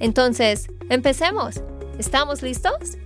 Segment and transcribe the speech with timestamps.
[0.00, 1.62] Entonces, empecemos.
[1.98, 2.98] ¿Estamos listos?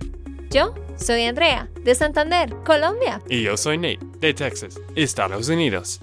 [0.49, 3.21] Yo soy Andrea, de Santander, Colombia.
[3.29, 5.99] Y yo soy Nate, de Texas, Estados Unidos.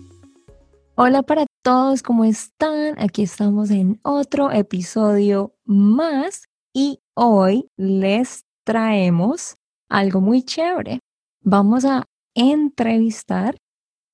[0.94, 2.94] Hola para todos, ¿cómo están?
[2.98, 9.56] Aquí estamos en otro episodio más y hoy les traemos
[9.90, 11.00] algo muy chévere.
[11.42, 13.56] Vamos a entrevistar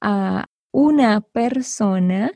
[0.00, 2.32] a una persona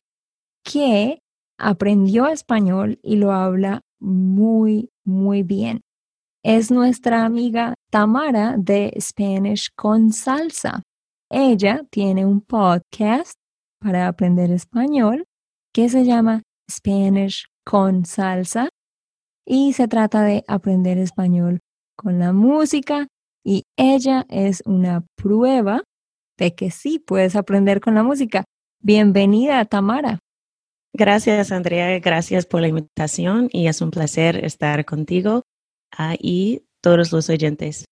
[0.62, 1.20] que
[1.58, 5.80] aprendió español y lo habla muy, muy bien.
[6.42, 10.82] Es nuestra amiga Tamara de Spanish con Salsa.
[11.30, 13.34] Ella tiene un podcast
[13.80, 15.24] para aprender español
[15.72, 18.68] que se llama Spanish con Salsa
[19.44, 21.60] y se trata de aprender español
[21.96, 23.08] con la música
[23.44, 25.82] y ella es una prueba
[26.38, 28.44] de que sí puedes aprender con la música.
[28.80, 30.18] Bienvenida, Tamara.
[30.96, 31.98] Gracias, Andrea.
[31.98, 35.42] Gracias por la invitación y es un placer estar contigo
[35.98, 37.84] uh, y todos los oyentes.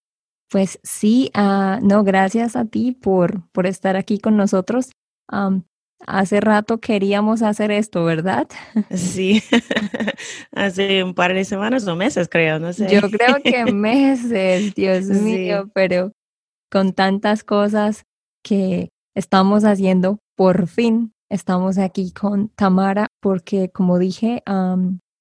[0.50, 4.90] Pues sí, uh, no, gracias a ti por, por estar aquí con nosotros.
[5.30, 5.64] Um,
[6.06, 8.46] Hace rato queríamos hacer esto, ¿verdad?
[8.90, 9.42] Sí,
[10.52, 12.88] hace un par de semanas o meses, creo, no sé.
[12.90, 16.12] Yo creo que meses, Dios mío, pero
[16.70, 18.04] con tantas cosas
[18.42, 24.42] que estamos haciendo, por fin estamos aquí con Tamara porque, como dije,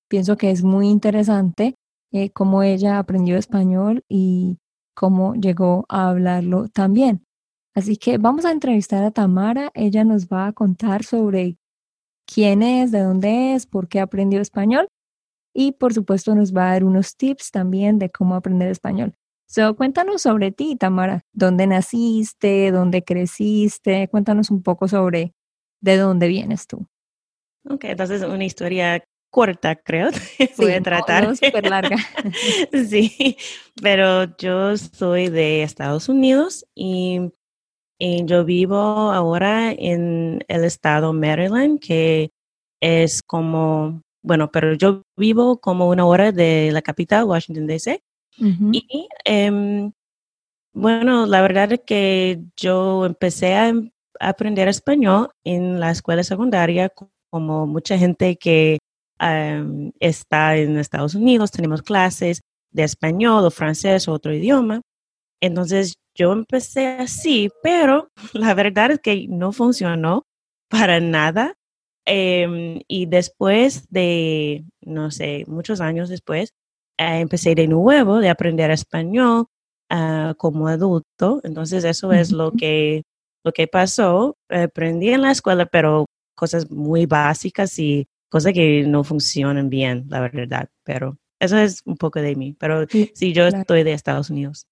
[0.07, 1.75] pienso que es muy interesante
[2.11, 4.59] eh, cómo ella aprendió español y
[4.95, 7.23] cómo llegó a hablarlo también.
[7.75, 9.71] Así que vamos a entrevistar a Tamara.
[9.73, 11.57] Ella nos va a contar sobre
[12.31, 14.87] quién es, de dónde es, por qué aprendió español
[15.55, 19.15] y por supuesto nos va a dar unos tips también de cómo aprender español.
[19.47, 21.21] So, cuéntanos sobre ti, Tamara.
[21.33, 22.71] ¿Dónde naciste?
[22.71, 24.07] ¿Dónde creciste?
[24.09, 25.33] Cuéntanos un poco sobre
[25.83, 26.87] de dónde vienes tú.
[27.69, 30.09] Ok, entonces una historia corta, creo.
[30.57, 31.27] Voy a tratar.
[31.27, 31.97] No, larga.
[32.89, 33.37] sí,
[33.81, 37.31] pero yo soy de Estados Unidos y
[38.05, 42.31] y yo vivo ahora en el estado Maryland, que
[42.81, 48.03] es como, bueno, pero yo vivo como una hora de la capital, Washington, D.C.
[48.37, 49.93] Y em,
[50.73, 53.71] bueno, la verdad es que yo empecé a,
[54.19, 56.91] aprender español en la escuela secundaria,
[57.29, 58.79] como mucha gente que
[59.99, 62.41] está en Estados Unidos, tenemos clases
[62.71, 64.81] de español o francés o otro idioma.
[65.41, 70.23] Entonces yo empecé así, pero la verdad es que no funcionó
[70.69, 71.55] para nada.
[72.05, 76.49] Em, y después de, no sé, muchos años después,
[76.97, 79.45] eh, empecé de nuevo de aprender español
[79.91, 81.39] uh, como adulto.
[81.43, 83.03] Entonces eso es lo que,
[83.43, 84.37] lo que pasó.
[84.49, 86.05] Aprendí en la escuela, pero
[86.35, 90.69] cosas muy básicas y cosas que no funcionan bien, la verdad.
[90.83, 92.55] Pero eso es un poco de mí.
[92.59, 94.65] Pero sí, yo estoy de Estados Unidos.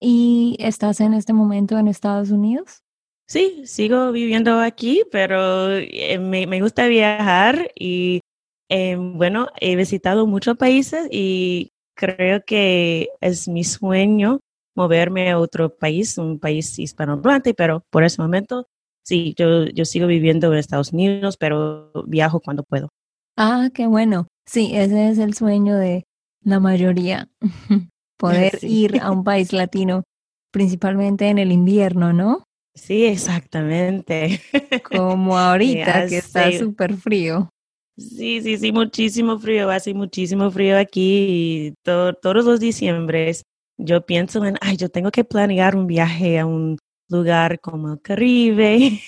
[0.00, 2.82] ¿Y estás en este momento en Estados Unidos?
[3.28, 8.20] Sí, sigo viviendo aquí, pero eh, me, me, gusta viajar y
[8.68, 14.40] eh, bueno, he visitado muchos países y creo que es mi sueño
[14.74, 18.66] moverme a otro país, un país hispanohablante, pero por ese momento
[19.04, 22.88] sí, yo, yo sigo viviendo en Estados Unidos, pero viajo cuando puedo.
[23.36, 24.28] Ah, qué bueno.
[24.46, 26.04] Sí, ese es el sueño de
[26.44, 27.28] la mayoría.
[28.22, 30.04] poder ir a un país latino,
[30.52, 32.44] principalmente en el invierno, ¿no?
[32.74, 34.40] Sí, exactamente.
[34.90, 37.50] Como ahorita, que está súper frío.
[37.98, 43.42] Sí, sí, sí, muchísimo frío, hace muchísimo frío aquí y todos los diciembres
[43.78, 46.78] yo pienso en, ay, yo tengo que planear un viaje a un
[47.08, 49.00] lugar como el Caribe.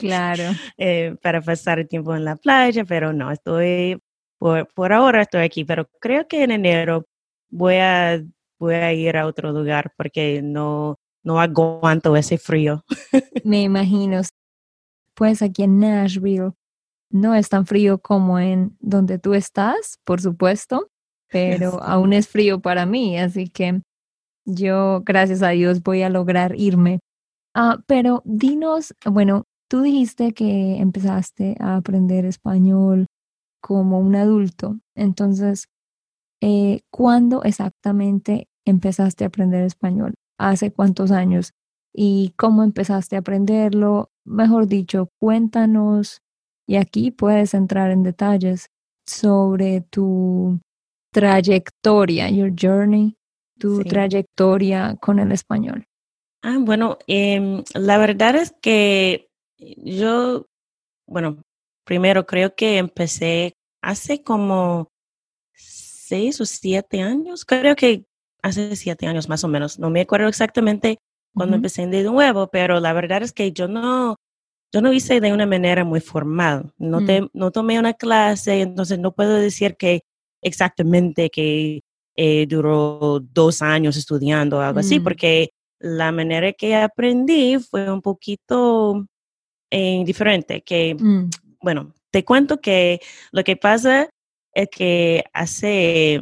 [0.00, 0.44] Claro.
[0.76, 3.98] eh, para pasar el tiempo en la playa, pero no, estoy,
[4.38, 7.06] por, por ahora estoy aquí, pero creo que en enero
[7.50, 8.22] voy a
[8.58, 12.84] voy a ir a otro lugar porque no, no aguanto ese frío.
[13.44, 14.20] Me imagino.
[15.14, 16.52] Pues aquí en Nashville
[17.10, 20.90] no es tan frío como en donde tú estás, por supuesto,
[21.30, 23.80] pero aún es frío para mí, así que
[24.48, 27.00] yo, gracias a Dios, voy a lograr irme.
[27.54, 33.06] Ah, pero dinos, bueno, tú dijiste que empezaste a aprender español
[33.62, 35.66] como un adulto, entonces,
[36.42, 40.14] eh, ¿cuándo exactamente empezaste a aprender español?
[40.38, 41.52] ¿Hace cuántos años?
[41.94, 44.10] ¿Y cómo empezaste a aprenderlo?
[44.26, 46.20] Mejor dicho, cuéntanos,
[46.68, 48.68] y aquí puedes entrar en detalles
[49.06, 50.60] sobre tu
[51.12, 53.17] trayectoria, your journey,
[53.58, 55.86] tu trayectoria con el español.
[56.42, 59.28] Ah, bueno, em, la verdad es que
[59.58, 60.46] yo,
[61.06, 61.42] bueno,
[61.84, 64.88] primero creo que empecé hace como
[65.54, 68.04] seis o siete años, creo que
[68.42, 70.98] hace siete años más o menos, no me acuerdo exactamente
[71.34, 74.16] cuando empecé de nuevo, pero la verdad es que yo no,
[74.72, 77.30] yo no hice de una manera muy formal, no, te, mm.
[77.32, 80.02] no tomé una clase, entonces no puedo decir que
[80.42, 81.82] exactamente que
[82.20, 85.04] eh, duró dos años estudiando algo así, mm.
[85.04, 89.06] porque la manera que aprendí fue un poquito
[89.70, 91.30] eh, diferente, que, mm.
[91.62, 92.98] bueno, te cuento que
[93.30, 94.10] lo que pasa
[94.52, 96.20] es que hace,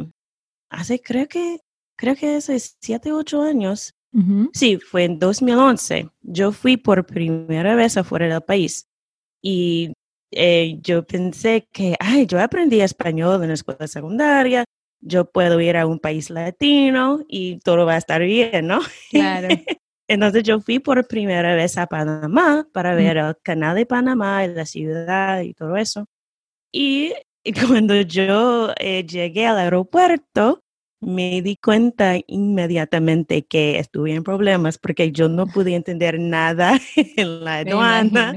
[0.69, 1.61] hace creo que,
[1.97, 3.95] creo que hace siete, ocho años,
[4.53, 8.87] sí, fue en 2011, yo fui por primera vez afuera del país
[9.43, 9.95] y
[10.31, 14.67] eh, yo pensé que, ay, yo aprendí español en la escuela secundaria,
[15.07, 18.81] yo puedo ir a un país latino y todo va a estar bien, ¿no?
[19.11, 19.49] Claro.
[20.09, 24.55] Entonces yo fui por primera vez a Panamá para ver el canal de Panamá y
[24.55, 26.07] la ciudad y todo eso.
[26.73, 27.13] Y,
[27.69, 30.63] cuando yo eh, llegué al aeropuerto,
[31.01, 37.45] me di cuenta inmediatamente que estuve en problemas porque yo no pude entender nada en
[37.45, 38.37] la aduana.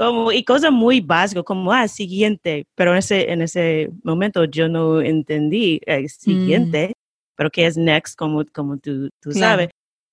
[0.00, 4.66] Como, y cosas muy básicas, como, ah, siguiente, pero en ese, en ese momento yo
[4.66, 6.08] no entendí eh, mm.
[6.08, 6.94] siguiente,
[7.36, 9.68] pero que es next, como, como tú, tú sabes.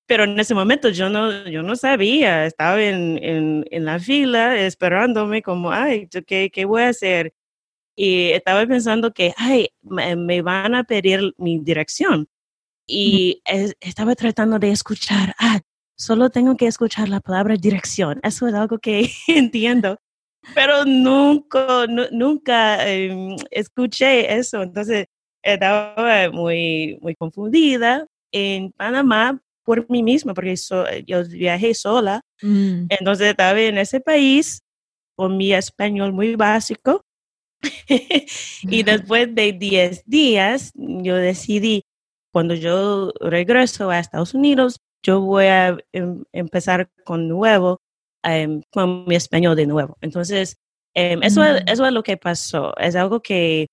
[0.06, 4.60] Pero en ese momento yo no, yo no sabía, estaba en, en, en la fila
[4.60, 7.34] esperándome como, ay, ¿qué, ¿qué voy a hacer?
[7.96, 12.28] Y estaba pensando que, ay, me, van a pedir mi dirección.
[12.86, 13.42] Y
[13.80, 15.62] estaba tratando de escuchar, ah,
[15.98, 18.20] solo tengo que escuchar la palabra dirección.
[18.24, 19.98] Eso es algo que entiendo.
[20.56, 24.62] Pero nunca, nunca em, escuché eso.
[24.62, 25.08] Entonces
[25.44, 28.08] estaba muy, muy confundida.
[28.32, 30.56] En Panamá por mí misma, porque
[31.06, 32.22] yo viajé sola.
[32.42, 32.86] Mm.
[32.88, 34.62] Entonces estaba en ese país
[35.18, 37.02] con mi español muy básico.
[38.62, 41.84] y después de 10 días, yo decidí,
[42.32, 47.80] cuando yo regreso a Estados Unidos, yo voy a em, empezar con nuevo,
[48.24, 49.98] em, con mi español de nuevo.
[50.02, 50.58] Entonces,
[50.94, 51.64] em, eso, mm.
[51.66, 52.76] eso es lo que pasó.
[52.78, 53.68] Es algo que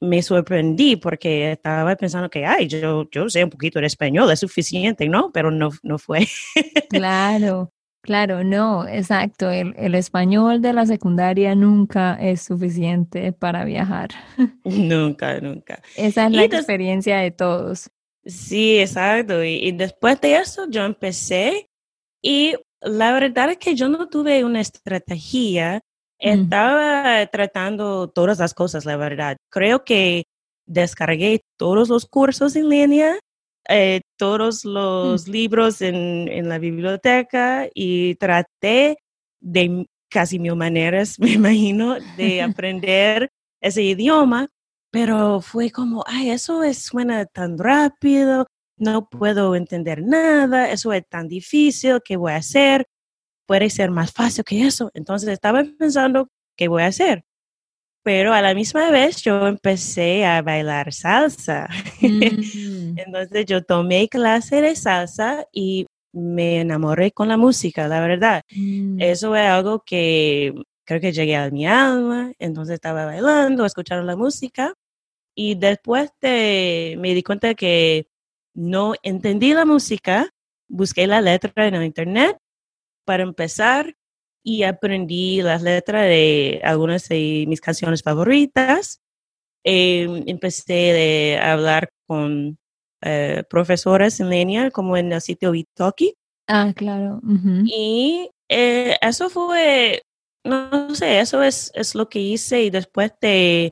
[0.00, 4.38] me sorprendí porque estaba pensando que, ay, yo, yo sé un poquito de español, es
[4.38, 5.32] suficiente, ¿no?
[5.32, 6.28] Pero no, no fue.
[6.88, 9.50] claro, claro, no, exacto.
[9.50, 14.10] El, el, español de la secundaria nunca es suficiente para viajar.
[14.64, 15.82] Nunca, nunca.
[15.96, 17.90] Esa es la experiencia de todos.
[18.28, 19.42] Sí, exacto.
[19.42, 21.66] Y, y después de eso yo empecé
[22.22, 25.80] y la verdad es que yo no tuve una estrategia
[26.18, 29.36] estaba tratando todas las cosas, la verdad.
[29.50, 30.24] Creo que
[30.66, 33.18] descargué todos los cursos en línea,
[33.68, 34.68] eh, todos mm.
[34.68, 38.98] los libros en, en, la biblioteca y traté
[39.40, 43.28] de casi mil maneras, me imagino, de aprender
[43.60, 44.48] ese idioma,
[44.90, 51.06] pero fue como, ay, eso es, suena tan rápido, no puedo entender nada, eso es
[51.08, 52.86] tan difícil, ¿qué voy a hacer?
[53.48, 54.90] puede ser más fácil que eso.
[54.94, 57.24] Entonces estaba pensando, ¿qué voy a hacer?
[58.04, 61.68] Pero a la misma vez yo empecé a bailar salsa.
[62.00, 62.96] Mm.
[62.96, 68.42] Entonces yo tomé clase de salsa y me enamoré con la música, la verdad.
[68.54, 69.00] Mm.
[69.00, 70.54] Eso es algo que
[70.86, 72.32] creo que llegué a mi alma.
[72.38, 74.74] Entonces estaba bailando, escuchando la música.
[75.40, 78.08] Y después de, me di cuenta que
[78.54, 80.34] no entendí la música,
[80.66, 82.36] busqué la letra en el internet
[83.04, 83.94] para empezar
[84.42, 89.00] y aprendí las letras de algunas de mis canciones favoritas.
[89.62, 92.58] Em, empecé a hablar con
[93.02, 96.14] eh, profesores en línea, como en el sitio Italki.
[96.48, 97.20] Ah, claro.
[97.64, 100.02] Y eh, eso fue,
[100.42, 103.70] no sé, eso es, es lo que hice y después de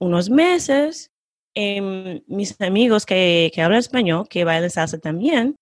[0.00, 1.10] unos meses,
[1.54, 5.56] em, mis amigos que, que hablan español, que bailan salsa también,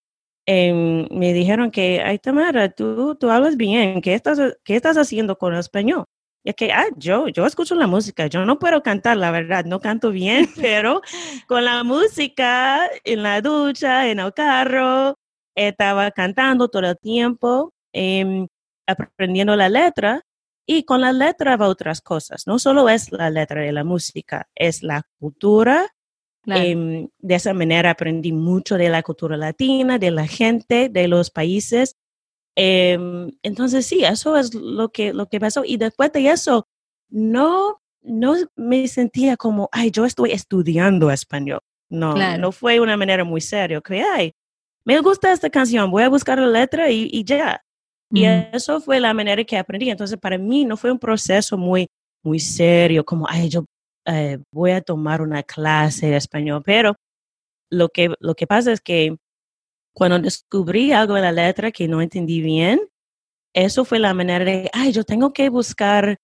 [0.48, 5.36] Em, me dijeron que, ay, Tamara, tú, tú hablas bien, ¿qué estás, qué estás haciendo
[5.36, 6.04] con el español?
[6.44, 9.64] Y es que, ah, yo, yo escucho la música, yo no puedo cantar, la verdad,
[9.64, 11.02] no canto bien, pero
[11.48, 15.16] con la música en la ducha, en el carro,
[15.56, 18.46] estaba cantando todo el tiempo, em,
[18.86, 20.22] aprendiendo la letra
[20.66, 22.46] Y con la letra va otras cosas.
[22.46, 25.94] No solo es la letra de la música, es la cultura.
[26.48, 31.30] Em, de esa manera aprendí mucho de la cultura latina, de la gente, de los
[31.30, 31.96] países.
[32.56, 35.64] Em, entonces sí, eso es lo que, lo que pasó.
[35.64, 36.68] Y después de eso,
[37.08, 41.60] no, no me sentía como, ay, yo estoy estudiando español.
[41.88, 43.80] No, no fue una manera muy seria.
[43.80, 44.32] Que, ay,
[44.84, 47.62] me gusta esta canción, voy a buscar la letra y, y ya.
[48.10, 49.90] Y eso fue la manera que aprendí.
[49.90, 51.88] Entonces, para mí no fue un proceso muy,
[52.22, 53.64] muy serio, como, ay, yo
[54.06, 56.62] eh, voy a tomar una clase de español.
[56.64, 56.96] Pero
[57.70, 59.16] lo que, lo que pasa es que
[59.94, 62.80] cuando descubrí algo de la letra que no entendí bien,
[63.54, 66.18] eso fue la manera de, ay, yo tengo que buscar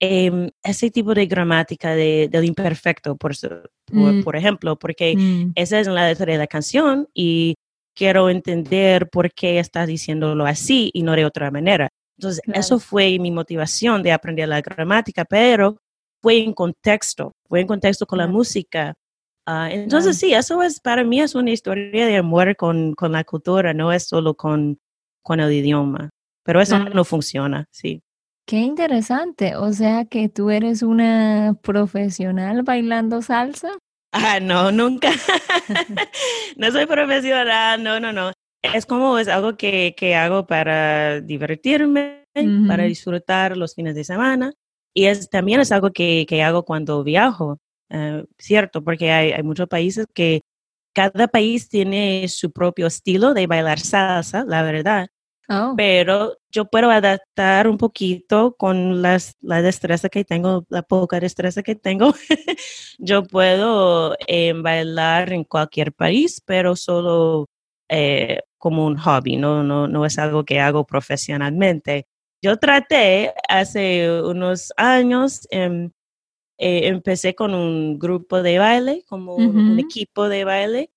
[0.00, 4.24] eh, ese tipo de gramática de, del imperfecto, por, por, mm.
[4.24, 5.52] por ejemplo, porque mm.
[5.54, 7.56] esa es la letra de la canción y
[7.94, 11.88] quiero entender por qué estás diciéndolo así y no de otra manera.
[12.18, 15.78] Entonces, eso fue mi motivación de aprender la gramática, pero
[16.20, 18.94] fue en contexto, fue en contexto con la música.
[19.46, 23.24] Ah, entonces, sí, eso es, para mí es una historia de amor con, con la
[23.24, 24.78] cultura, no es solo con,
[25.22, 26.10] con el idioma.
[26.44, 28.02] Pero eso no funciona, sí.
[28.46, 29.56] Qué interesante.
[29.56, 33.70] O sea que tú eres una profesional bailando salsa.
[34.12, 35.10] Ah, no, nunca.
[36.56, 38.32] no soy profesional, no, no, no.
[38.62, 42.26] Es como es algo que, que hago para divertirme,
[42.66, 44.52] para disfrutar los fines de semana.
[44.94, 48.82] Y es, también es algo que, que hago cuando viajo, eh, ¿cierto?
[48.82, 50.42] Porque hay, hay muchos países que
[50.92, 55.08] cada país tiene su propio estilo de bailar salsa, la verdad.
[55.52, 55.74] Oh.
[55.76, 61.64] Pero yo puedo adaptar un poquito con las, la destreza que tengo, la poca destreza
[61.64, 62.14] que tengo.
[62.98, 67.48] yo puedo eh, bailar en cualquier país, pero solo
[67.88, 72.06] eh, como un hobby, no, no, no es algo que hago profesionalmente.
[72.40, 75.90] Yo traté hace unos años, em,
[76.58, 80.90] eh, empecé con un grupo de baile, como un equipo de baile,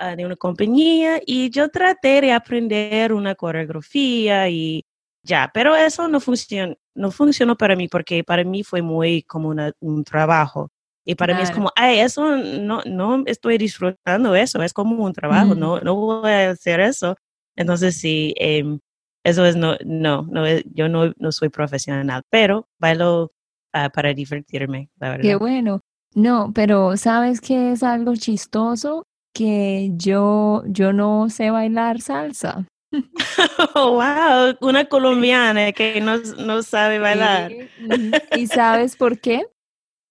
[0.00, 4.84] Ah, de una compañía y yo traté de aprender una coreografía y
[5.24, 9.52] ya, pero eso no funcionó, no funcionó para mí porque para mí fue muy como
[9.80, 10.70] un trabajo.
[11.04, 15.12] Y para mí es como, ay, eso no, no estoy disfrutando eso, es como un
[15.12, 17.16] trabajo, no, no voy a hacer eso.
[17.56, 18.78] Entonces, sí, em,
[19.24, 23.32] eso es, no, no, no yo no, no soy profesional, pero bailo
[23.72, 25.22] ah, para divertirme, la verdad.
[25.22, 25.80] Qué bueno.
[26.14, 29.04] No, pero ¿sabes qué es algo chistoso?
[29.38, 32.66] Que yo, yo no sé bailar salsa.
[33.76, 37.52] wow, una colombiana que no, no sabe bailar.
[38.36, 39.46] ¿Y sabes por qué?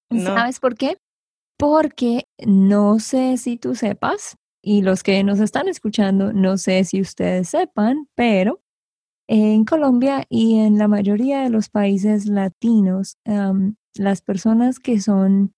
[0.10, 0.96] ¿Sabes por qué?
[1.58, 7.02] Porque no sé si tú sepas, y los que nos están escuchando, no sé si
[7.02, 8.62] ustedes sepan, pero
[9.28, 13.18] en Colombia y en la mayoría de los países latinos,
[13.94, 15.52] las personas que son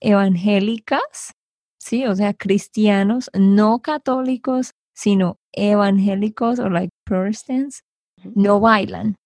[0.00, 1.34] evangélicas
[1.82, 7.82] sí, o sea, cristianos, no católicos, sino evangélicos o like Protestants,
[8.34, 9.16] no bailan.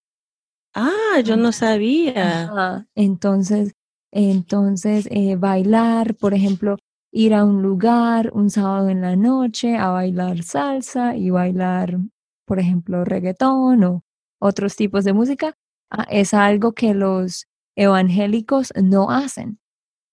[0.75, 2.87] Ah, yo no sabía.
[2.95, 3.73] Entonces,
[4.13, 6.77] entonces eh, bailar, por ejemplo,
[7.13, 11.99] ir a un lugar un sábado en la noche a bailar salsa y bailar,
[12.47, 14.03] por ejemplo, reggaetón o
[14.39, 15.55] otros tipos de música,
[15.91, 17.47] ah, es algo que los
[17.77, 19.59] evangélicos no hacen.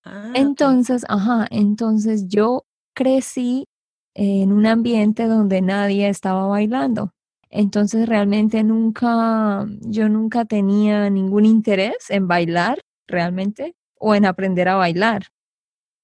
[0.06, 3.68] Ah, entonces, ajá, entonces yo crecí
[4.16, 7.12] en un ambiente donde nadie estaba bailando.
[7.50, 14.76] Entonces realmente nunca, yo nunca tenía ningún interés en bailar realmente o en aprender a
[14.76, 15.28] bailar.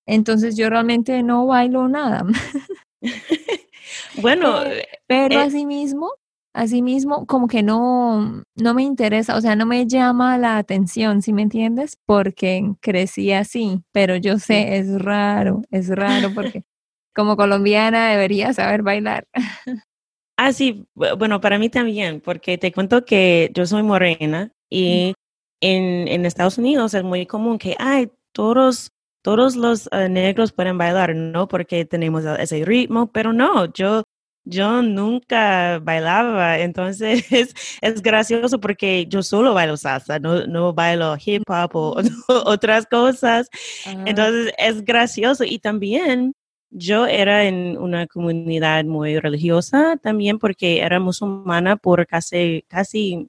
[0.05, 2.25] Entonces yo realmente no bailo nada.
[4.21, 4.55] bueno,
[5.07, 6.11] pero, eh, así mismo
[6.53, 11.31] Asimismo, como que no, no me interesa, o sea, no me llama la atención, ¿sí
[11.31, 11.97] me entiendes?
[12.05, 16.63] Porque crecí así, pero yo sé, es raro, es raro porque
[17.13, 19.27] como colombiana debería saber bailar.
[20.41, 25.13] Ah, sí, bueno, para mí también, porque te cuento que yo soy morena y
[25.59, 30.77] en, en Estados Unidos es muy común que, ay, todos, todos los eh, negros pueden
[30.77, 31.49] bailar, ¿no?
[31.49, 34.03] Porque tenemos ese ritmo, pero no, yo
[34.49, 37.23] yo nunca bailaba, entonces
[37.81, 42.01] es, gracioso porque yo solo bailo salsa, no, no bailo hip hop o,
[42.45, 43.49] otras cosas.
[43.85, 46.33] Entonces es gracioso y también
[46.71, 53.27] yo era en una comunidad muy religiosa también porque era musulmana por casi, casi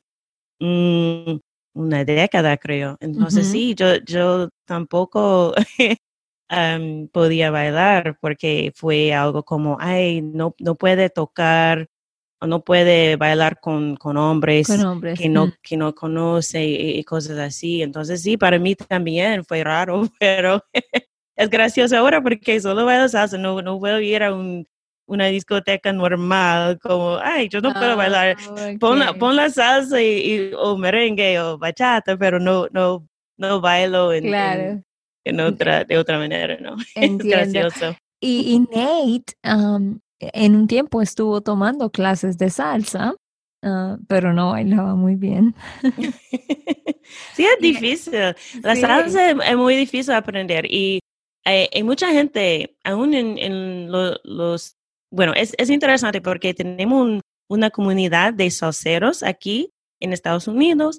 [0.60, 1.38] mm,
[1.74, 2.96] una década, creo.
[3.00, 5.54] Entonces sí, yo, yo tampoco
[7.12, 11.88] podía bailar porque fue algo como, ay, no, no puede tocar
[12.42, 15.18] no puede bailar con, con hombres, Con hombres.
[15.18, 15.52] que no, mm.
[15.62, 17.82] que no conoce y, y cosas así.
[17.82, 20.64] Entonces sí, para mí también fue raro, pero
[21.36, 24.66] es gracioso ahora porque solo bailo salsa, no, no puedo ir a un,
[25.06, 28.36] una discoteca normal como, ay, yo no puedo bailar.
[28.56, 33.06] Ah, Pon la, pon la salsa y, y- o merengue o bachata, pero no, no,
[33.36, 34.84] no bailo en- Claro, en
[35.40, 36.76] otra, de otra manera, ¿no?
[36.94, 37.60] Es entiendo.
[37.60, 37.96] gracioso.
[38.20, 39.34] Y, y Nate
[40.20, 43.14] en un tiempo estuvo tomando clases de salsa,
[43.62, 45.54] ah, pero no bailaba muy bien.
[47.34, 48.12] Sí, es difícil.
[48.62, 48.80] La Sí.
[48.82, 51.00] salsa es, es muy difícil aprender y
[51.44, 54.74] eh, hay mucha gente, aún en, en lo- los,
[55.10, 60.98] bueno, es, es interesante porque tenemos un- una comunidad de salseros aquí en Estados Unidos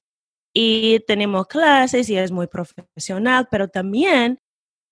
[0.53, 4.39] y tenemos clases y es muy profesional, pero también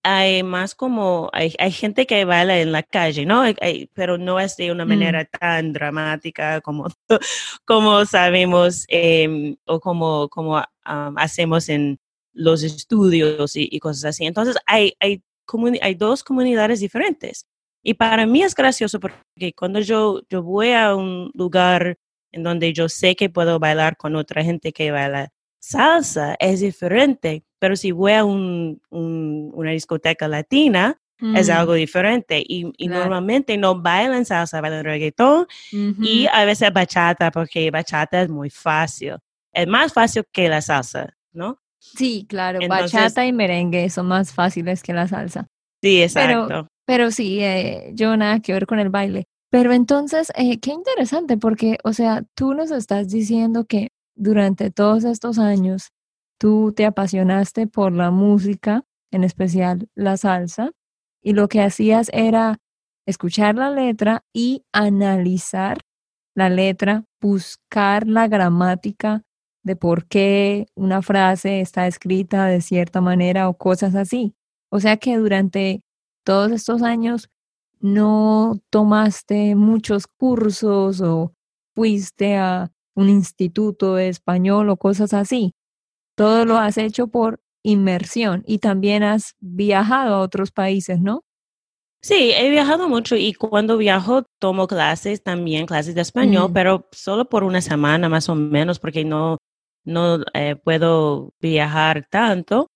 [0.04, 3.42] hay más como, hay, hay gente que baila en la calle, ¿no?
[3.42, 4.90] Hay- pero no es de una Mm.
[4.90, 6.88] manera tan dramática como,
[7.66, 12.00] como sabemos em, o como, como am, hacemos en
[12.34, 14.26] los estudios y, y cosas así.
[14.26, 15.22] Entonces, hay, hay,
[15.82, 17.46] hay dos comunidades diferentes.
[17.84, 21.98] Y para mí es gracioso porque cuando yo, yo voy a un lugar
[22.32, 27.44] en donde yo sé que puedo bailar con otra gente que baila salsa, es diferente.
[27.60, 31.00] Pero si voy a un, un- una discoteca latina,
[31.36, 32.40] es Mm, algo diferente.
[32.40, 33.02] Y, y Claro.
[33.04, 39.16] normalmente no bailan salsa, bailan reggaetón y a veces bachata, porque bachata es muy fácil.
[39.52, 41.60] Es más fácil que la salsa, ¿no?
[41.78, 45.48] Sí, claro, Entonces- bachata y merengue son más fáciles que la salsa.
[45.82, 46.68] Sí, Pero- exacto.
[46.86, 49.26] Pero sí, eh, yo nada que ver con el baile.
[49.52, 53.90] Pero entonces, eh, qué interesante, porque, o sea, tú nos estás diciendo que
[54.20, 55.92] durante todos estos años
[56.38, 60.72] tú te apasionaste por la música, en especial la salsa,
[61.24, 62.58] y lo que hacías era
[63.06, 65.80] escuchar la letra y analizar
[66.36, 69.24] la letra, buscar la gramática
[69.64, 74.36] de por qué una frase está escrita de cierta manera o cosas así.
[74.70, 75.82] O sea que durante
[76.24, 77.30] todos estos años
[77.80, 81.34] no tomaste muchos cursos o
[81.74, 85.54] fuiste a un instituto de español o cosas así.
[86.16, 91.24] Todo lo has hecho por inmersión y también has viajado a otros países, ¿no?
[92.02, 96.54] Sí, he viajado mucho y cuando viajo tomo clases también, clases de español, Mm.
[96.54, 99.38] pero solo por una semana más o menos, porque no,
[99.86, 102.68] no eh, puedo viajar tanto.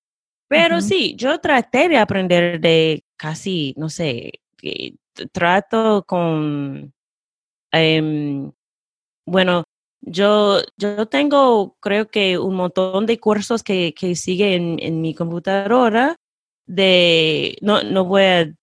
[0.49, 4.41] Pero sí, yo traté de aprender de casi, no sé,
[5.31, 6.93] trato con,
[7.71, 8.51] em,
[9.25, 9.63] bueno,
[10.05, 15.15] yo, yo tengo creo que un montón de cursos que, que sigue en, en mi
[15.15, 16.17] computadora
[16.67, 18.53] de, no, no voy a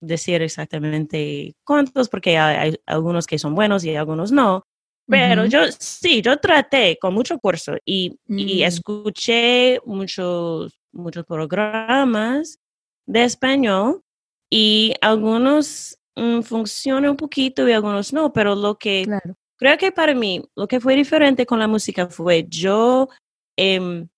[0.00, 4.62] decir exactamente cuántos porque hay, hay algunos que son buenos y algunos no,
[5.08, 8.66] pero yo sí, yo traté con mucho curso y, y Mm.
[8.66, 12.58] escuché muchos, muchos programas
[13.06, 14.02] de español
[14.50, 19.34] y algunos mm, funcionan un poquito y algunos no, pero lo que Claro.
[19.58, 23.08] Creo que para mí lo que fue diferente con la música fue yo,
[23.56, 24.08] em,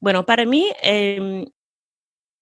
[0.00, 1.46] bueno, para mí em,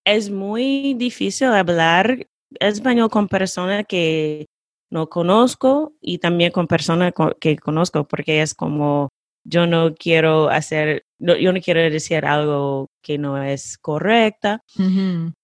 [0.06, 2.26] es muy difícil hablar
[2.58, 4.46] español con personas que
[4.90, 9.08] no conozco y también con personas que conozco porque es como
[9.46, 14.60] yo no quiero hacer, no- yo no quiero decir algo que no es correcta,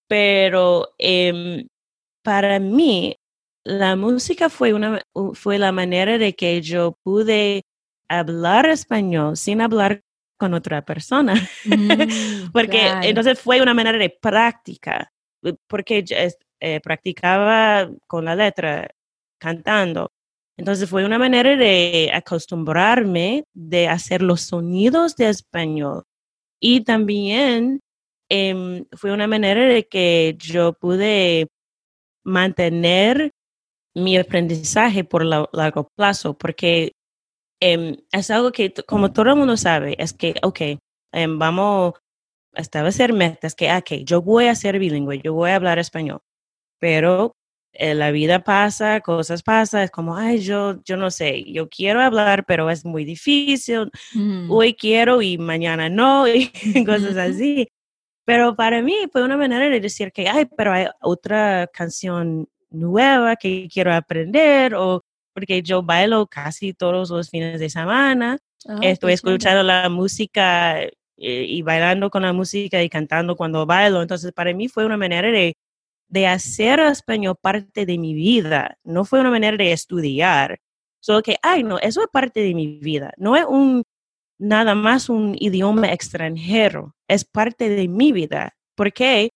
[0.08, 1.66] pero em,
[2.24, 3.16] para mí
[3.66, 5.02] la música fue una
[5.34, 7.64] fue la manera de que yo pude
[8.08, 10.02] hablar español sin hablar
[10.38, 11.34] con otra persona.
[11.64, 13.08] Mm, porque claro.
[13.08, 15.10] entonces fue una manera de práctica
[15.42, 16.04] eh, porque
[16.60, 18.88] eh, practicaba con la letra
[19.38, 20.12] cantando.
[20.56, 26.04] Entonces fue una manera de acostumbrarme de hacer los sonidos de español.
[26.60, 27.80] Y también
[28.30, 31.48] em, fue una manera de que yo pude
[32.24, 33.32] mantener
[33.96, 36.92] mi aprendizaje por la- largo plazo, porque
[37.60, 40.60] em, es algo que, como todo el mundo sabe, es que, ok,
[41.12, 41.94] em, vamos
[42.54, 46.20] a establecer metas, que, ok, yo voy a ser bilingüe, yo voy a hablar español,
[46.80, 47.32] pero
[47.74, 52.02] eh, la vida pasa, cosas pasan, es como, ay, yo, yo no sé, yo quiero
[52.02, 54.50] hablar, pero es muy difícil, Mm.
[54.50, 56.50] hoy quiero y mañana no, y
[56.86, 57.68] cosas así.
[58.26, 63.36] Pero para mí fue una manera de decir que, ay, pero hay otra canción nueva
[63.36, 65.02] que quiero aprender, o
[65.34, 70.92] porque yo bailo casi todos los fines de semana, Ah, estoy escuchando la música eh,
[71.16, 74.02] y bailando con la música y cantando cuando bailo.
[74.02, 75.56] Entonces, para mí fue una manera de,
[76.08, 80.58] de hacer español parte de mi vida, no fue una manera de estudiar,
[81.00, 83.12] Solo que, ay, no, eso es parte de mi vida.
[83.16, 83.84] No es un,
[84.38, 88.56] nada más un idioma extranjero, es parte de mi vida.
[88.74, 89.30] Porque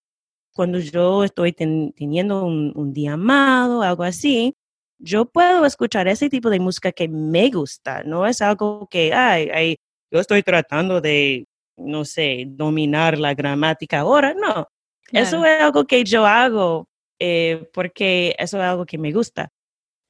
[0.61, 4.55] cuando yo estoy teniendo un, un día amado, algo así,
[4.99, 9.49] yo puedo escuchar ese tipo de música que me gusta, no es algo que, ay,
[9.55, 9.77] ay,
[10.13, 11.47] yo estoy tratando de,
[11.79, 14.69] no sé, dominar la gramática ahora, no.
[15.11, 16.87] Eso es algo que yo hago
[17.19, 19.49] eh, porque eso es algo que me gusta.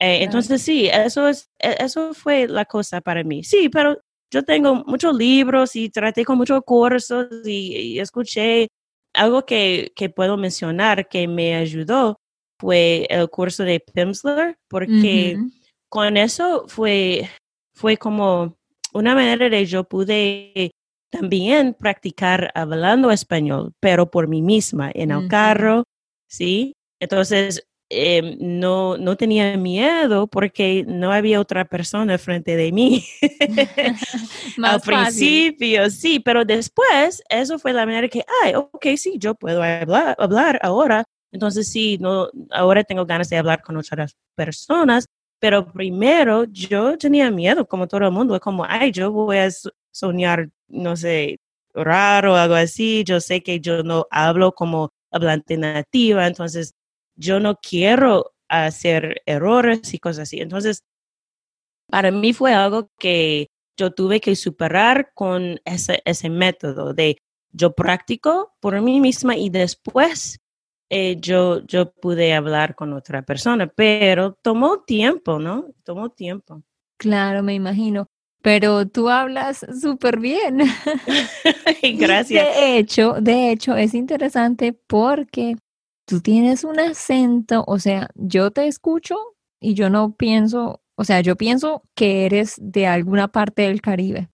[0.00, 3.44] Eh, entonces, sí, eso, es, e, eso fue la cosa para mí.
[3.44, 3.96] Sí, pero
[4.32, 8.66] yo tengo muchos libros y traté con muchos cursos y, escuché
[9.14, 12.20] algo que, que, puedo mencionar que me ayudó
[12.58, 15.38] fue el curso de Pimsleur, porque
[15.88, 17.28] con eso fue,
[17.74, 18.56] fue como
[18.92, 20.70] una manera de yo pude
[21.10, 25.84] también practicar hablando español, pero por mí misma, en el carro,
[26.28, 26.74] ¿sí?
[27.00, 33.04] Entonces, em, no, no tenía miedo porque no había otra persona frente de mí.
[34.62, 39.62] Al principio, sí, pero después, eso fue la manera que, ay, ok, sí, yo puedo
[39.62, 41.04] hablar, hablar ahora.
[41.32, 45.06] Entonces, sí, no, ahora tengo ganas de hablar con otras personas,
[45.40, 49.48] pero primero yo tenía miedo, como todo el mundo, es como, ay, yo voy a
[49.90, 51.38] soñar, no sé,
[51.74, 56.74] raro o algo así, yo sé que yo no hablo como hablante nativa, entonces
[57.20, 60.40] yo no quiero hacer errores y cosas así.
[60.40, 60.84] Entonces,
[61.88, 67.18] para mí fue algo que yo tuve que superar con ese, ese método de
[67.52, 70.40] yo practico por mí misma y después
[70.88, 75.66] eh, yo, yo pude hablar con otra persona, pero tomó tiempo, ¿no?
[75.84, 76.62] Tomó tiempo.
[76.96, 78.06] Claro, me imagino.
[78.42, 80.58] Pero tú hablas súper bien.
[81.98, 82.56] Gracias.
[82.56, 85.56] De hecho, de hecho, es interesante porque
[86.10, 89.16] tú tienes un acento, o sea, yo te escucho
[89.60, 94.28] y yo no pienso, o sea, yo pienso que eres de alguna parte del Caribe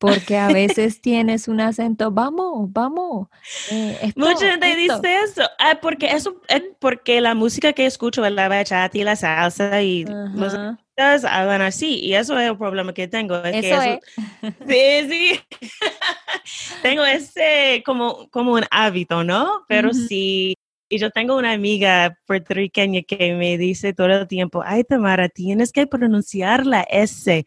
[0.00, 3.28] porque a veces tienes un acento, vamos, vamos.
[3.70, 8.32] Eh, Mucha gente dice eso, ah, porque eso es porque la música que escucho es
[8.32, 13.08] la bachata y la salsa y los hablan así y eso es el problema que
[13.08, 13.36] tengo.
[13.44, 14.00] Es eso que
[14.42, 15.08] es.
[15.08, 15.40] sí, sí.
[16.82, 19.64] tengo ese como, como un hábito, ¿no?
[19.68, 20.56] Pero sí.
[20.90, 25.72] Y yo tengo una amiga puertorriqueña que me dice todo el tiempo, ay Tamara, tienes
[25.72, 27.46] que pronunciar la S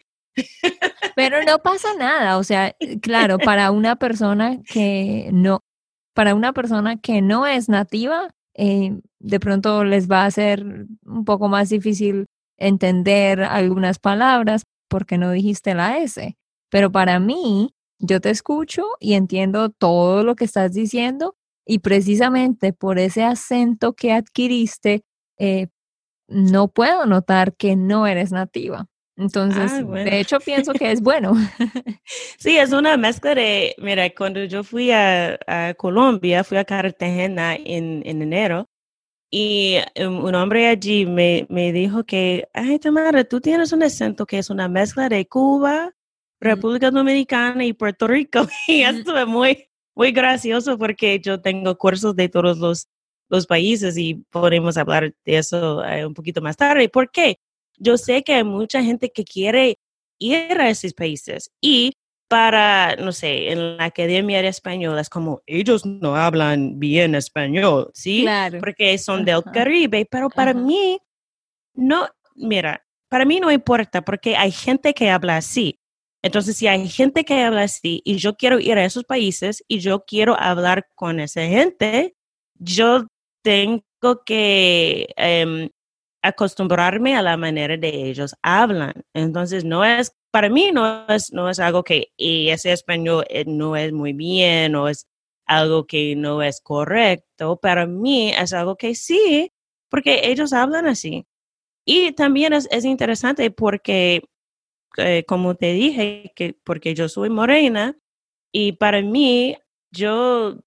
[1.15, 5.62] pero no pasa nada, o sea, claro, para una persona que no,
[6.13, 10.63] para una persona que no es nativa, eh, de pronto les va a ser
[11.06, 12.27] un poco más difícil
[12.58, 16.36] entender algunas palabras porque no dijiste la S.
[16.69, 22.73] Pero para mí, yo te escucho y entiendo todo lo que estás diciendo y precisamente
[22.73, 25.04] por ese acento que adquiriste,
[25.38, 25.67] eh,
[26.28, 28.88] no puedo notar que no eres nativa.
[29.15, 31.34] Entonces, ah, de hecho, pienso que es bueno.
[32.38, 35.38] sí, es una mezcla de, mira, cuando yo fui a,
[35.78, 38.67] Colombia, fui a Cartagena en, enero,
[39.30, 44.26] y um, un hombre allí me, me, dijo que, ay, Tamara, tú tienes un acento
[44.26, 45.91] que es una mezcla de Cuba,
[46.39, 48.47] República Dominicana y Puerto Rico.
[48.67, 52.88] Y esto es muy, muy gracioso porque yo tengo cursos de todos los,
[53.29, 56.89] los países y podemos hablar de eso eh, un poquito más tarde.
[56.89, 57.38] ¿Por qué?
[57.77, 59.79] yo sé que hay mucha gente que quiere
[60.19, 61.93] ir a esos países y
[62.27, 67.91] para, no sé, en la Academia de Español es como, ellos no hablan bien español,
[67.93, 68.21] ¿sí?
[68.23, 68.60] Claro.
[68.60, 70.99] Porque son del Caribe, pero para mí,
[71.75, 75.79] no, mira, para mí no importa porque hay gente que habla así.
[76.23, 79.79] Entonces, si hay gente que habla así y yo quiero ir a esos países y
[79.79, 82.15] yo quiero hablar con esa gente,
[82.55, 83.07] yo
[83.43, 83.83] tengo
[84.25, 85.69] que em,
[86.23, 88.93] acostumbrarme a la manera de ellos hablan.
[89.13, 93.43] Entonces, no es, para mí no es, no es algo que y ese español eh,
[93.45, 95.07] no es muy bien o es
[95.45, 97.57] algo que no es correcto.
[97.62, 99.51] Para mí es algo que sí,
[99.89, 101.25] porque ellos hablan así.
[101.86, 104.23] Y también es, es interesante porque,
[104.97, 107.97] eh, como te dije, que porque yo soy morena
[108.51, 109.58] y para mí,
[109.91, 110.60] yo,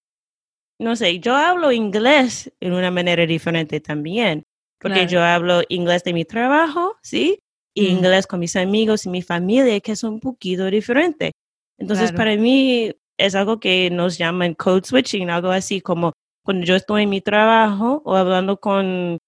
[0.79, 4.45] no sé, yo hablo inglés en una manera diferente también
[4.81, 7.39] porque yo hablo inglés de mi trabajo, ¿sí?
[7.75, 11.33] Y inglés con mis amigos y mi familia, que es un poquito diferente.
[11.79, 16.13] Entonces, para mí es algo que nos llaman code switching, algo así como
[16.43, 19.19] cuando yo estoy en mi trabajo o hablando con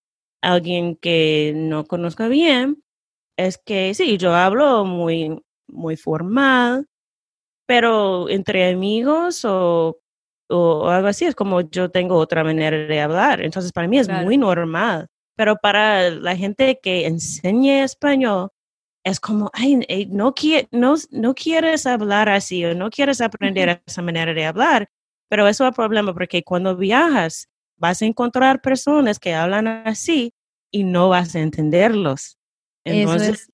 [0.43, 2.83] alguien que no conozco bien,
[3.39, 6.87] es que sí, yo hablo muy, muy formal,
[7.67, 9.99] pero entre amigos o,
[10.51, 13.43] o algo así es como yo tengo otra manera de hablar.
[13.43, 18.51] Entonces, para mí es muy normal pero para la gente que enseña español,
[19.05, 20.35] es como, ay, eh, no,
[20.73, 24.89] no, no quieres hablar así o no quieres aprender esa manera de hablar,
[25.29, 30.35] pero eso es el problema porque cuando viajas vas a encontrar personas que hablan así
[30.73, 32.38] y no vas a entenderlos.
[32.89, 33.51] Entonces,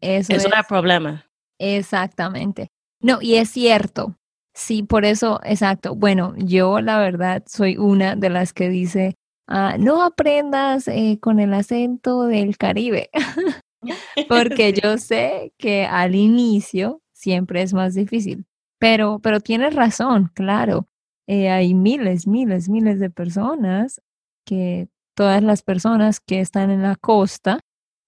[0.00, 1.26] eso es, un problema.
[1.58, 2.68] Exactamente.
[3.00, 4.16] No, y es cierto.
[4.54, 5.94] Sí, por eso, exacto.
[5.94, 9.14] Bueno, yo la verdad soy una de las que dice,
[9.48, 13.10] ah, no aprendas eh, con el acento del Caribe,
[14.28, 18.44] porque yo sé que al inicio siempre es más difícil.
[18.78, 20.88] Pero, pero tienes razón, claro.
[21.28, 24.02] Eh, hay miles, miles, miles de personas
[24.44, 27.60] que todas las personas que están en la costa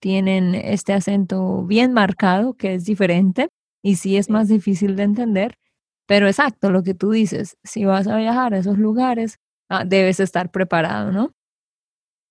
[0.05, 3.49] tienen este acento bien marcado, que es diferente
[3.83, 5.57] y sí es más difícil de entender.
[6.07, 9.39] Pero exacto, lo que tú dices, si vas a viajar a esos lugares,
[9.71, 11.33] ah, debes estar preparado, ¿no?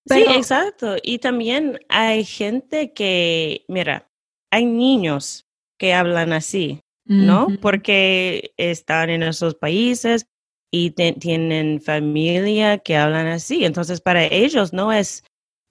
[0.06, 0.98] sí, exacto.
[1.02, 4.08] Y también hay gente que, mira,
[4.52, 5.48] hay niños
[5.80, 7.48] que hablan así, ¿no?
[7.60, 10.28] Porque están en esos países
[10.70, 13.66] y tienen familia que hablan así.
[13.66, 15.24] Entonces, para ellos no es,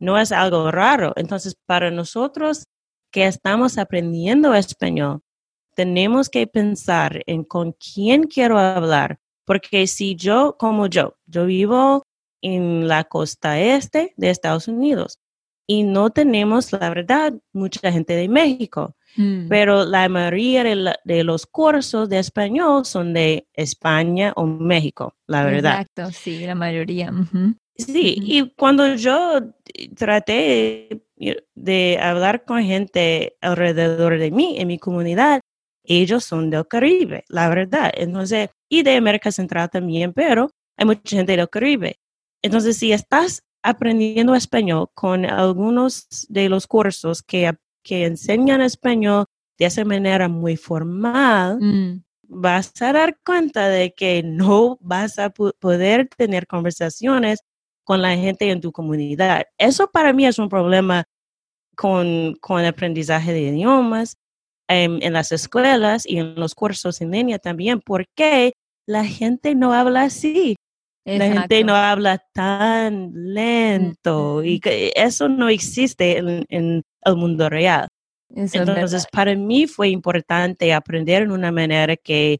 [0.03, 1.12] no es algo raro.
[1.15, 2.65] Entonces, para nosotros
[3.12, 5.21] que estamos aprendiendo español,
[5.77, 9.21] tenemos que pensar en con quién quiero hablar.
[9.45, 12.03] Porque si yo, como yo, yo vivo
[12.43, 15.19] en la costa este de Estados Unidos
[15.69, 18.97] y no tenemos, la verdad, mucha gente de México.
[19.17, 19.47] Mm.
[19.49, 25.83] Pero la mayoría de, los cursos de español son de España o México, la verdad.
[25.83, 27.12] Exacto, sí, la mayoría.
[27.76, 29.40] Sí, y cuando yo
[29.96, 31.04] traté
[31.54, 35.40] de hablar con gente alrededor de mí, en mi comunidad,
[35.85, 37.92] ellos son del Caribe, la verdad.
[37.96, 41.96] Entonces, y de América Central también, pero hay mucha gente del Caribe.
[42.42, 49.26] Entonces, si estás aprendiendo español con algunos de los cursos que que enseñan español
[49.58, 52.04] de esa manera muy formal, mm.
[52.22, 57.40] vas a dar cuenta de que no vas a poder tener conversaciones
[57.85, 59.45] con la gente en tu comunidad.
[59.59, 61.05] Eso para mí es un problema
[61.77, 64.16] con, con el aprendizaje de idiomas
[64.68, 68.53] en, en las escuelas y en los cursos en línea también, porque
[68.87, 70.57] la gente no habla así.
[71.05, 77.88] La gente no habla tan lento y que eso no existe en, el mundo real.
[78.31, 82.38] Entonces, para mí fue importante aprender en una manera que,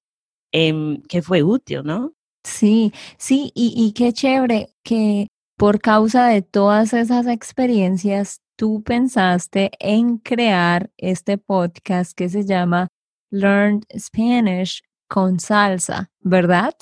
[0.53, 2.13] em, que fue útil, ¿no?
[2.45, 5.29] Sí, sí, y, y qué chévere que
[5.63, 12.89] por causa de todas esas experiencias, tú pensaste en crear este podcast que se llama
[13.31, 16.75] Learn Spanish con salsa, ¿verdad?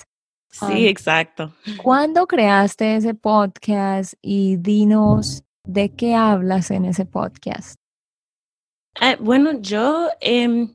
[0.49, 1.53] Sí, exacto.
[1.83, 7.75] ¿Cuándo creaste ese podcast y dinos de qué hablas en ese podcast?
[8.99, 10.69] Ah, bueno, yo, eh,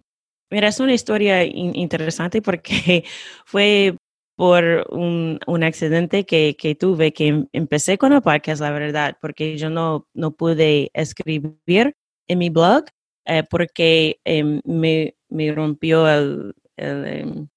[0.51, 3.03] mira, es una historia interesante porque
[3.45, 3.97] fue
[4.35, 9.17] por un, un accidente que, que, tuve, que em, empecé con el podcast, la verdad,
[9.21, 11.95] porque yo no, no pude escribir
[12.27, 12.85] en mi blog
[13.25, 17.47] eh, porque em, me, me rompió el, el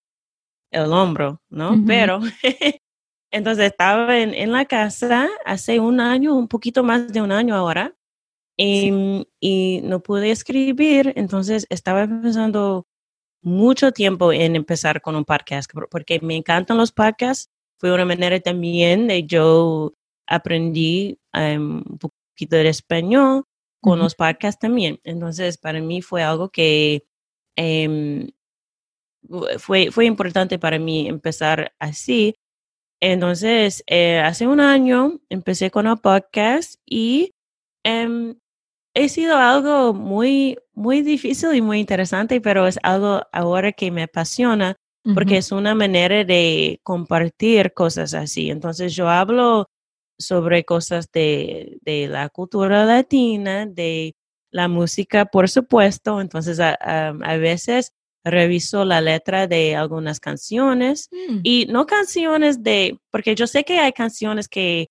[0.70, 1.82] el hombro, ¿no?
[1.86, 2.20] Pero
[3.30, 7.54] entonces estaba en, en, la casa hace un año, un poquito más de un año
[7.54, 7.94] ahora,
[8.56, 12.87] y, y, no pude escribir, entonces estaba pensando
[13.42, 17.50] mucho tiempo en empezar con un podcast, porque me encantan los podcasts.
[17.78, 19.92] Fue una manera también de yo
[20.26, 23.44] aprendí um, un poquito de español
[23.80, 25.00] con los podcasts también.
[25.04, 27.04] Entonces, para mí fue algo que
[27.56, 28.28] um,
[29.58, 32.34] fue, fue importante para mí empezar así.
[33.00, 37.34] Entonces, eh, hace un año empecé con un podcast y
[37.84, 38.34] eh,
[38.94, 44.04] he sido algo muy, muy difícil y muy interesante, pero es algo ahora que me
[44.04, 44.76] apasiona
[45.14, 48.50] porque es una manera de compartir cosas así.
[48.50, 49.70] Entonces, yo hablo
[50.18, 54.14] sobre cosas de, de la cultura latina, de
[54.50, 56.20] la música, por supuesto.
[56.20, 61.40] Entonces, a, a veces reviso la letra de algunas canciones mm.
[61.42, 64.90] y no canciones de, porque yo sé que hay canciones que,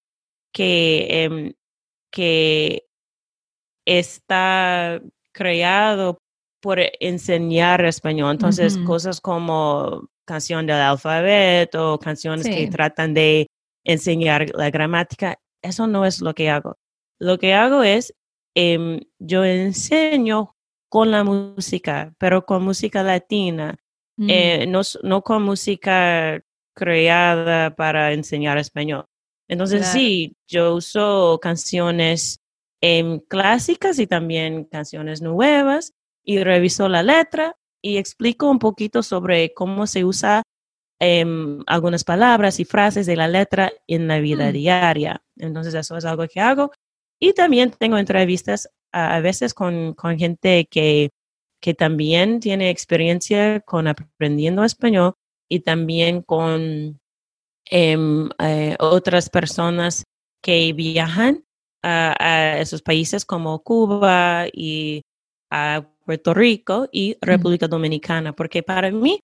[0.51, 1.53] que, em,
[2.11, 2.87] que
[3.85, 5.01] está
[5.37, 6.17] creado
[6.59, 8.31] por enseñar español.
[8.31, 13.47] Entonces, cosas como canción del alfabeto, canciones que tratan de
[13.85, 16.75] enseñar la gramática, eso no es lo que hago.
[17.19, 18.13] Lo que hago es,
[18.55, 20.55] em, yo enseño
[20.89, 23.77] con la música, pero con música latina,
[24.19, 26.41] eh, no, no, con música
[26.75, 29.05] creada para enseñar español.
[29.47, 32.39] Entonces sí, yo uso canciones
[32.81, 39.53] em, clásicas y también canciones nuevas y reviso la letra y explico un poquito sobre
[39.53, 40.43] cómo se usa
[40.99, 44.53] em, algunas palabras y frases de la letra en la vida Mm.
[44.53, 45.21] diaria.
[45.37, 46.71] Entonces eso es algo que hago.
[47.19, 51.11] Y también tengo entrevistas a, a veces con, con gente que,
[51.61, 55.13] que también tiene experiencia con aprendiendo español
[55.49, 56.99] y también con
[57.69, 60.03] em, eh, otras personas
[60.41, 61.43] que viajan
[61.83, 65.01] a, esos países como Cuba y
[65.49, 69.19] a Puerto Rico y República Dominicana, porque para mí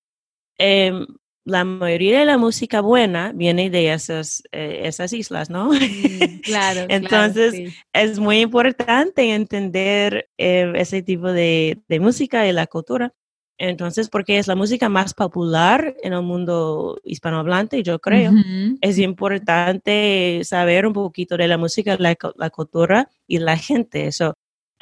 [0.58, 1.06] em,
[1.44, 5.72] la mayoría de la música buena viene de esas, eh, esas islas, ¿no?
[5.72, 6.86] Mm, claro.
[6.88, 13.12] Entonces, es muy importante entender eh, ese tipo de, de música y la cultura.
[13.58, 18.32] Entonces, porque es la música más popular en el mundo hispanohablante, yo creo
[18.80, 24.06] es importante saber un poquito de la música, la, cu- la cultura y la gente.
[24.06, 24.34] Eso,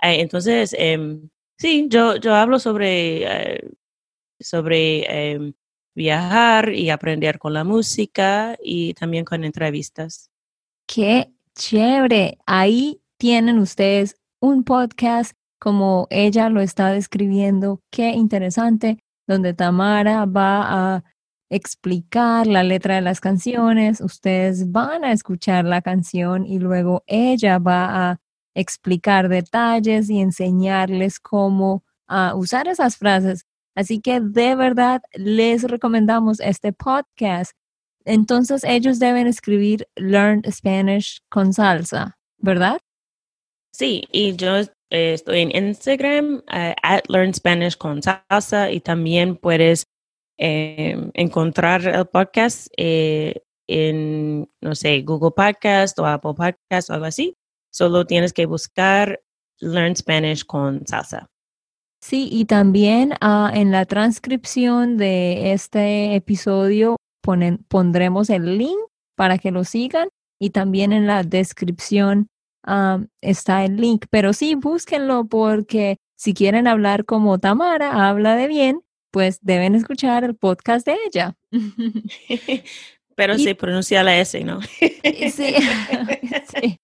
[0.03, 3.25] eh, entonces, em, sí, yo, yo hablo sobre,
[3.57, 3.69] eh,
[4.41, 5.53] sobre em,
[5.95, 10.31] viajar y aprender con la música y también con entrevistas.
[10.87, 12.39] Qué chévere.
[12.47, 15.33] Ahí tienen ustedes un podcast
[15.63, 17.81] como ella lo está describiendo.
[17.93, 18.99] Qué interesante,
[19.29, 21.05] donde Tamara va a
[21.51, 24.01] explicar la letra de las canciones.
[24.01, 28.21] Ustedes van a escuchar la canción y luego ella va a
[28.57, 31.85] explicar detalles y enseñarles cómo
[32.35, 33.47] usar esas frases.
[33.77, 37.53] Así que de verdad les recomendamos este podcast.
[38.05, 42.81] Entonces ellos deben escribir Learn Spanish con salsa, ¿verdad?
[43.71, 44.57] Sí, y yo
[44.93, 49.87] eh, estoy en Instagram, eh, at Learn Spanish con salsa, y también puedes
[50.37, 57.35] eh, encontrar el podcast en, no sé, Google Podcast o Apple Podcast o algo así.
[57.73, 59.23] Solo tienes que buscar
[59.61, 61.31] Learn Spanish con salsa.
[62.03, 66.97] Sí, y también ah, en la transcripción de este episodio
[67.69, 68.79] pondremos el link
[69.17, 72.27] para que lo sigan y también en la descripción
[72.65, 74.07] ah, está el link.
[74.11, 80.25] Pero sí, búsquenlo porque si quieren hablar como Tamara habla de bien, pues deben escuchar
[80.25, 81.37] el podcast de ella.
[83.17, 84.61] Pero Y- se pronuncia la S, ¿no?
[84.63, 84.93] Sí,
[85.33, 86.79] sí.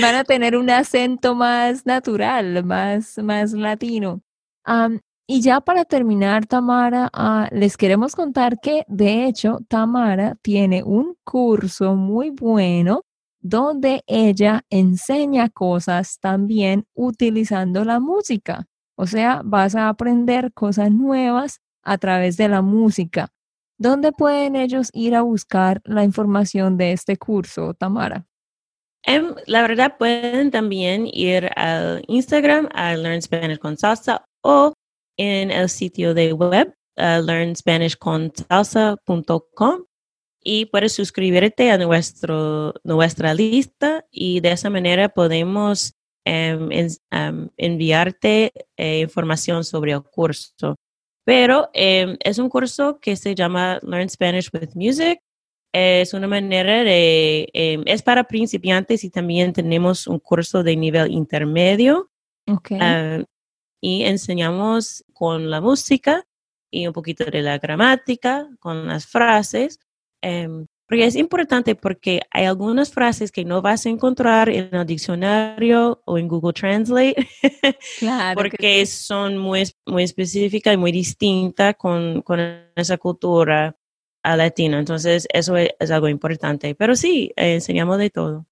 [0.00, 4.20] Van a tener un acento más natural, más, más latino.
[4.64, 10.82] Am, y ya para terminar, Tamara, ah, les queremos contar que, de hecho, Tamara tiene
[10.82, 13.02] un curso muy bueno
[13.48, 18.66] donde ella enseña cosas también utilizando la música.
[18.96, 23.28] O sea, vas a aprender cosas nuevas a través de la música.
[23.78, 28.26] ¿Dónde pueden ellos ir a buscar la información de este curso, Tamara?
[29.04, 34.72] Em, la verdad, pueden también ir al Instagram, a Learn Spanish con Salsa, o
[35.16, 39.84] en el sitio de web, learnspanishconsalsa.com,
[40.48, 47.48] y puedes suscribirte a nuestro, nuestra lista y de esa manera podemos em, en- em,
[47.56, 50.76] enviarte eh, información sobre el curso.
[51.24, 55.18] Pero em, es un curso que se llama Learn Spanish with Music
[55.72, 62.08] es una manera de, es para principiantes y también tenemos un curso de nivel intermedio
[62.48, 62.70] Ok.
[62.80, 63.22] ah,
[63.82, 66.24] y enseñamos con la música
[66.70, 69.78] y un poquito de la gramática, con las frases,
[70.26, 74.86] em, porque es importante porque hay algunas frases que no vas a encontrar en el
[74.86, 77.28] diccionario o en Google Translate
[77.98, 78.40] claro.
[78.40, 82.38] que porque son muy, muy específicas y muy distintas con, con
[82.76, 83.76] esa cultura
[84.34, 84.80] latina.
[84.80, 86.74] Entonces, eso es, es algo importante.
[86.74, 88.46] Pero sí, eh, enseñamos de todo.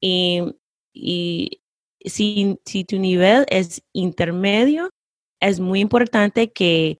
[0.00, 0.54] Y,
[0.92, 1.62] y
[2.04, 4.90] si, si tu nivel es intermedio,
[5.40, 6.98] es muy importante que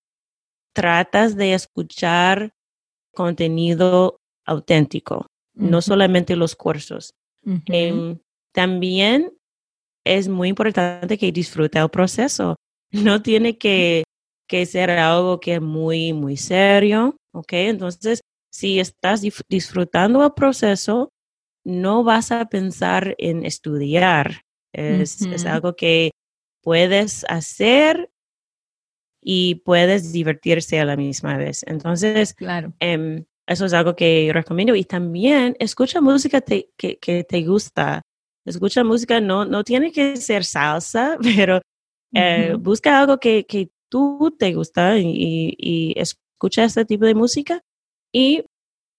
[0.74, 2.53] tratas de escuchar
[3.14, 7.14] contenido auténtico, no solamente los cursos.
[7.66, 8.18] Em,
[8.53, 9.32] también
[10.05, 12.57] es muy importante que disfrute el proceso.
[12.90, 14.05] No tiene que,
[14.49, 17.52] que ser algo que es muy, muy serio, ¿ok?
[17.52, 18.20] Entonces,
[18.52, 21.10] si estás disfrutando el proceso,
[21.64, 24.42] no vas a pensar en estudiar.
[24.74, 26.12] Es, es algo que
[26.62, 28.10] puedes hacer
[29.22, 31.64] y puedes divertirse a la misma vez.
[31.66, 32.72] Entonces, claro.
[32.80, 34.74] Em, eso es algo que recomiendo.
[34.74, 38.02] Y también escucha música que, que te gusta.
[38.44, 41.60] Escucha música, no, no tiene que ser salsa, pero
[42.14, 45.94] eh, busca algo que, que tú te gusta y, y,
[46.43, 47.62] escucha este tipo de música.
[48.12, 48.45] Y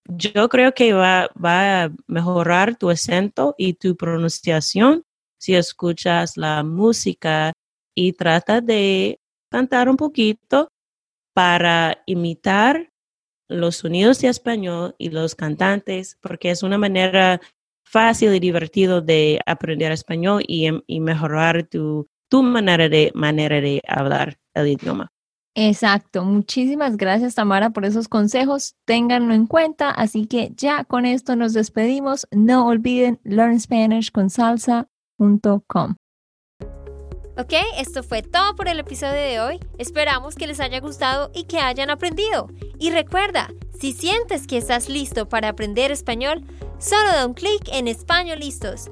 [0.07, 5.03] yo creo que va, va a mejorar tu acento y tu pronunciación
[5.37, 7.51] si escuchas la música
[7.95, 9.19] y trata de
[9.51, 10.69] cantar un poquito
[11.33, 12.89] para imitar
[13.49, 17.41] los sonidos de español y los cantantes, porque es una manera
[17.85, 23.81] fácil y divertido de aprender español y, em, mejorar tu, tu manera, de, manera de
[23.85, 25.11] hablar el idioma.
[25.55, 26.25] Exacto.
[26.25, 28.75] Muchísimas gracias, Tamara, por esos consejos.
[28.85, 29.91] Ténganlo en cuenta.
[29.91, 32.27] Así que ya con esto nos despedimos.
[32.31, 35.95] No olviden learnspanishconsalsa.com.
[37.35, 39.59] Ok, esto fue todo por el episodio de hoy.
[39.79, 42.47] Esperamos que les haya gustado y que hayan aprendido.
[42.77, 43.49] Y recuerda,
[43.79, 46.43] si sientes que estás listo para aprender español,
[46.77, 48.91] solo da un clic en Español Listos.